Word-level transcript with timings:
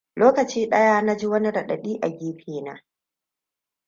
Lokaco 0.15 0.69
ɗaya 0.69 1.01
na 1.01 1.15
ji 1.17 1.27
wani 1.27 1.51
raɗaɗi 1.51 1.99
a 2.01 2.09
gefena. 2.09 2.83